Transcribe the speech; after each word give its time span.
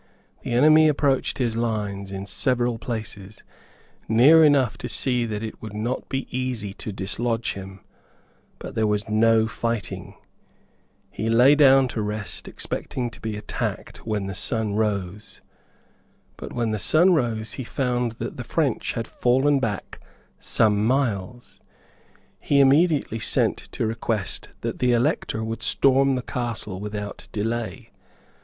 The 0.41 0.53
enemy 0.53 0.87
approached 0.87 1.37
his 1.37 1.55
lines 1.55 2.11
in 2.11 2.25
several 2.25 2.79
places, 2.79 3.43
near 4.07 4.43
enough 4.43 4.75
to 4.79 4.89
see 4.89 5.27
that 5.27 5.43
it 5.43 5.61
would 5.61 5.75
not 5.75 6.09
be 6.09 6.27
easy 6.35 6.73
to 6.73 6.91
dislodge 6.91 7.53
him; 7.53 7.81
but 8.57 8.73
there 8.73 8.87
was 8.87 9.07
no 9.07 9.45
fighting. 9.47 10.15
He 11.11 11.29
lay 11.29 11.53
down 11.53 11.87
to 11.89 12.01
rest, 12.01 12.47
expecting 12.47 13.11
to 13.11 13.21
be 13.21 13.37
attacked 13.37 14.03
when 14.03 14.25
the 14.25 14.33
sun 14.33 14.73
rose. 14.73 15.41
But 16.35 16.51
when 16.51 16.71
the 16.71 16.79
sun 16.79 17.13
rose 17.13 17.51
he 17.53 17.63
found 17.63 18.13
that 18.13 18.37
the 18.37 18.43
French 18.43 18.93
had 18.93 19.05
fallen 19.07 19.59
back 19.59 19.99
some 20.39 20.83
miles. 20.83 21.59
He 22.39 22.59
immediately 22.59 23.19
sent 23.19 23.57
to 23.73 23.85
request 23.85 24.49
that 24.61 24.79
the 24.79 24.93
Elector 24.93 25.43
would 25.43 25.61
storm 25.61 26.15
the 26.15 26.23
castle 26.23 26.79
without 26.79 27.27
delay. 27.31 27.91